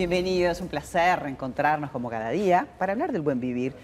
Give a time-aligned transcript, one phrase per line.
[0.00, 3.74] Bienvenidos, un placer reencontrarnos como cada día para hablar del buen vivir.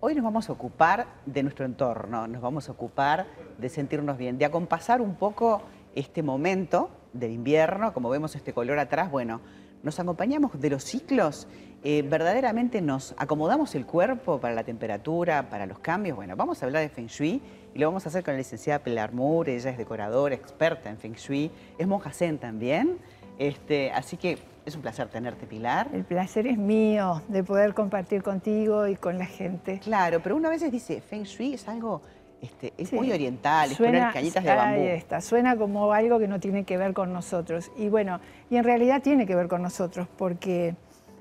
[0.00, 3.26] Hoy nos vamos a ocupar de nuestro entorno, nos vamos a ocupar
[3.58, 5.60] de sentirnos bien, de acompasar un poco
[5.94, 9.42] este momento del invierno, como vemos este color atrás, bueno,
[9.82, 11.46] nos acompañamos de los ciclos,
[11.84, 16.16] eh, verdaderamente nos acomodamos el cuerpo para la temperatura, para los cambios.
[16.16, 17.42] Bueno, vamos a hablar de Feng Shui
[17.74, 19.12] y lo vamos a hacer con la licenciada Pilar
[19.46, 22.98] ella es decoradora, experta en Feng Shui, es monja también,
[23.38, 25.88] este, así que es un placer tenerte, Pilar.
[25.92, 29.78] El placer es mío de poder compartir contigo y con la gente.
[29.78, 32.02] Claro, pero uno a veces dice, Feng Shui es algo,
[32.42, 34.80] este, es muy oriental, es poner cañitas de bambú.
[34.80, 37.70] Ahí está, suena como algo que no tiene que ver con nosotros.
[37.76, 40.74] Y bueno, y en realidad tiene que ver con nosotros, porque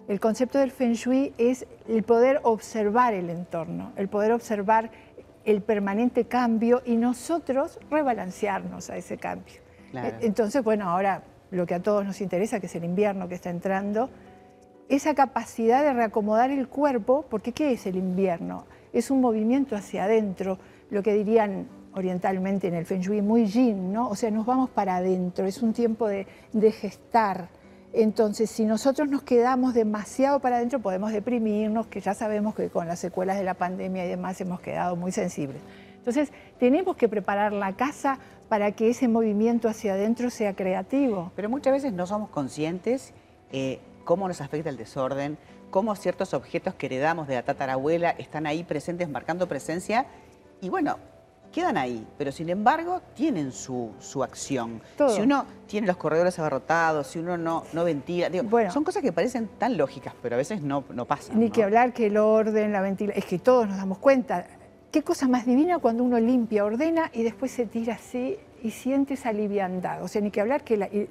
[0.08, 4.90] el concepto del Feng Shui es el poder observar el entorno, el poder observar
[5.46, 9.62] el permanente cambio y nosotros rebalancearnos a ese cambio.
[10.22, 13.50] Entonces, bueno, ahora lo que a todos nos interesa, que es el invierno que está
[13.50, 14.10] entrando,
[14.90, 18.66] esa capacidad de reacomodar el cuerpo, porque ¿qué es el invierno?
[18.94, 23.92] Es un movimiento hacia adentro, lo que dirían orientalmente en el Feng Shui, muy yin,
[23.92, 24.10] ¿no?
[24.10, 27.50] O sea, nos vamos para adentro, es un tiempo de, de gestar.
[27.94, 32.88] Entonces, si nosotros nos quedamos demasiado para adentro, podemos deprimirnos, que ya sabemos que con
[32.88, 35.62] las secuelas de la pandemia y demás hemos quedado muy sensibles.
[36.06, 41.32] Entonces, tenemos que preparar la casa para que ese movimiento hacia adentro sea creativo.
[41.36, 43.12] Pero muchas veces no somos conscientes
[43.52, 45.40] eh, cómo nos afecta el desorden,
[45.72, 50.06] cómo ciertos objetos que heredamos de la tatarabuela están ahí presentes, marcando presencia,
[50.62, 50.98] y bueno,
[51.52, 54.82] quedan ahí, pero sin embargo tienen su, acción.
[55.10, 58.30] Si uno tiene los corredores abarrotados, si uno no, no ventila,
[58.70, 61.40] son cosas que parecen tan lógicas, pero a veces no, no pasan.
[61.40, 64.46] Ni que hablar que el orden, la ventilación, es que todos nos damos cuenta
[64.96, 69.26] Qué cosa más divina cuando uno limpia, ordena y después se tira así y sientes
[69.26, 70.02] aliviandad.
[70.02, 71.10] O sea, ni que hablar que,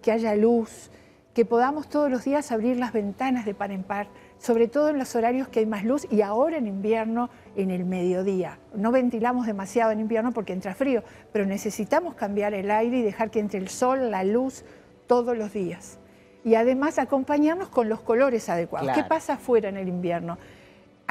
[0.00, 0.90] que haya luz,
[1.34, 4.06] que podamos todos los días abrir las ventanas de par en par,
[4.38, 7.84] sobre todo en los horarios que hay más luz y ahora en invierno en el
[7.84, 8.58] mediodía.
[8.74, 13.30] No ventilamos demasiado en invierno porque entra frío, pero necesitamos cambiar el aire y dejar
[13.30, 14.64] que entre el sol, la luz,
[15.06, 15.98] todos los días.
[16.42, 18.92] Y además acompañarnos con los colores adecuados.
[18.94, 20.38] ¿Qué pasa afuera en el invierno?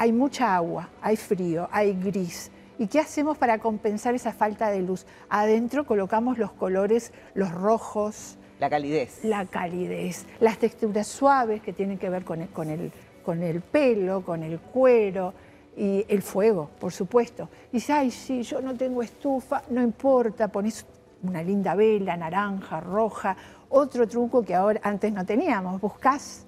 [0.00, 2.50] Hay mucha agua, hay frío, hay gris.
[2.78, 5.04] ¿Y qué hacemos para compensar esa falta de luz?
[5.28, 8.38] Adentro colocamos los colores, los rojos.
[8.60, 9.22] La calidez.
[9.24, 10.24] La calidez.
[10.40, 12.90] Las texturas suaves que tienen que ver con el, con el,
[13.22, 15.34] con el pelo, con el cuero
[15.76, 17.50] y el fuego, por supuesto.
[17.70, 20.86] Dice, ay, sí, yo no tengo estufa, no importa, pones
[21.22, 23.36] una linda vela naranja, roja.
[23.68, 26.46] Otro truco que ahora antes no teníamos, buscas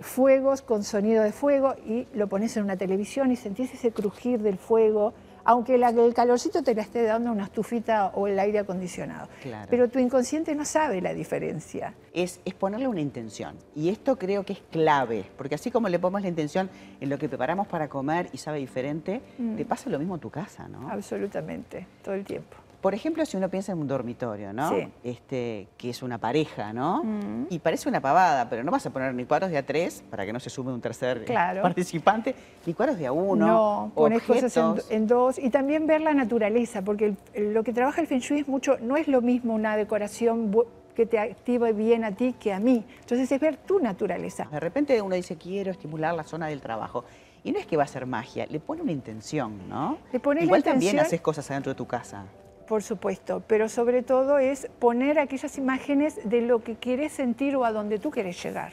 [0.00, 4.40] fuegos con sonido de fuego y lo pones en una televisión y sentís ese crujir
[4.40, 5.14] del fuego,
[5.44, 9.28] aunque el calorcito te la esté dando una estufita o el aire acondicionado.
[9.68, 11.94] Pero tu inconsciente no sabe la diferencia.
[12.12, 13.56] Es, es, ponerle una intención.
[13.74, 16.70] Y esto creo que es clave, porque así como le ponemos la intención
[17.00, 19.56] en lo que preparamos para comer y sabe diferente, mm.
[19.56, 20.88] te pasa lo mismo en tu casa, ¿no?
[20.88, 22.56] Absolutamente, todo el tiempo.
[22.82, 24.70] Por ejemplo, si uno piensa en un dormitorio, ¿no?
[24.70, 24.88] Sí.
[25.04, 27.04] Este, que es una pareja, ¿no?
[27.04, 27.46] Mm.
[27.48, 30.26] Y parece una pavada, pero no vas a poner ni cuadros de a tres para
[30.26, 31.24] que no se sume un tercer
[31.62, 32.34] participante,
[32.66, 33.46] ni cuadros de a uno.
[33.46, 34.56] No, pones cosas
[34.90, 35.38] en, dos.
[35.38, 38.96] Y también ver la naturaleza, porque lo que trabaja el Feng Shui es mucho, no
[38.96, 40.52] es lo mismo una decoración
[40.96, 42.84] que te active bien a ti que a mí.
[42.98, 44.48] Entonces es ver tu naturaleza.
[44.50, 47.04] De repente uno dice, quiero estimular la zona del trabajo.
[47.44, 49.98] Y no es que va a ser magia, le pone una intención, ¿no?
[50.12, 52.24] Le Igual también haces cosas adentro de tu casa.
[52.72, 57.66] Por supuesto, pero sobre todo es poner aquellas imágenes de lo que quieres sentir o
[57.66, 58.72] a donde tú quieres llegar.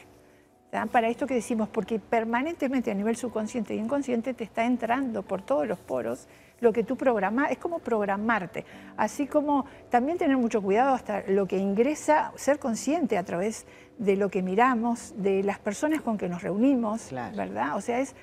[0.90, 5.42] Para esto que decimos, porque permanentemente a nivel subconsciente e inconsciente te está entrando por
[5.42, 6.28] todos los poros
[6.60, 8.64] lo que tú programas, es como programarte.
[8.96, 13.66] Así como también tener mucho cuidado hasta lo que ingresa, ser consciente a través
[13.98, 17.76] de lo que miramos, de las personas con que nos reunimos, ¿verdad?
[17.76, 18.14] O sea, es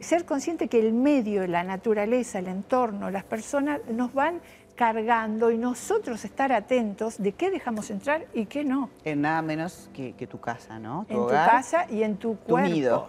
[0.00, 4.40] ser consciente que el medio, la naturaleza, el entorno, las personas nos van
[4.82, 8.90] cargando y nosotros estar atentos de qué dejamos entrar y qué no.
[9.04, 11.06] En nada menos que, tu casa, ¿no?
[11.08, 13.08] en tu casa y en tu cuerpo.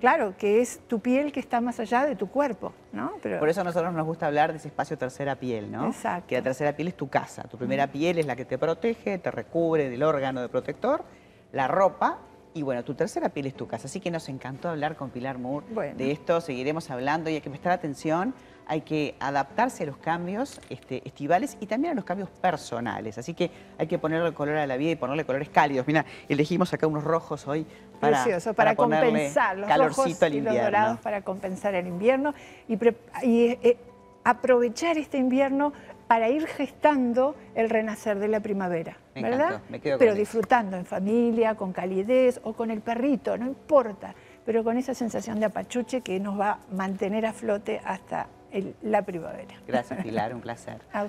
[0.00, 3.12] claro, que es tu piel que está más allá de tu cuerpo, ¿no?
[3.38, 5.86] Por eso a nosotros nos gusta hablar de ese espacio tercera piel, ¿no?
[5.86, 6.26] Exacto.
[6.26, 7.44] Que la tercera piel es tu casa.
[7.44, 11.04] Tu primera piel es la que te protege, te recubre del órgano de protector,
[11.52, 12.18] la ropa
[12.54, 15.38] y bueno, tu tercera piel es tu casa, así que nos encantó hablar con Pilar
[15.38, 18.32] Moore de esto, seguiremos hablando y hay que prestar atención,
[18.66, 23.34] hay que adaptarse a los cambios este, estivales y también a los cambios personales, así
[23.34, 25.86] que hay que ponerle color a la vida y ponerle colores cálidos.
[25.86, 27.66] Mira, elegimos acá unos rojos hoy
[28.00, 30.52] para, Precioso, para, compensar los rojos al invierno.
[30.52, 32.34] y los dorados para compensar el invierno.
[32.68, 32.74] Y,
[33.22, 33.78] y eh,
[34.24, 35.72] aprovechar este invierno
[36.06, 39.46] para ir gestando el renacer de la primavera, Me ¿verdad?
[39.48, 40.20] encantó, me quedo con Pero eso.
[40.20, 44.14] disfrutando en familia, con calidez o con el perrito, no importa,
[44.44, 48.74] pero con esa sensación de apachuche que nos va a mantener a flote hasta el-
[48.82, 49.54] la primavera.
[49.66, 50.80] Gracias, Pilar, un placer.
[50.92, 51.02] A